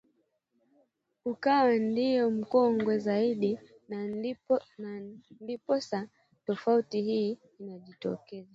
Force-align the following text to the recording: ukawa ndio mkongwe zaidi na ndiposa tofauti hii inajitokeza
ukawa 1.25 1.75
ndio 1.77 2.31
mkongwe 2.31 2.97
zaidi 2.99 3.59
na 4.77 4.97
ndiposa 5.39 6.07
tofauti 6.45 7.01
hii 7.01 7.37
inajitokeza 7.59 8.49